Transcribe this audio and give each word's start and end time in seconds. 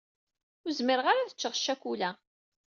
Ur 0.63 0.71
zmireɣ 0.77 1.05
ara 1.07 1.21
ad 1.23 1.33
ččeɣ 1.35 1.53
ccakula. 1.61 2.11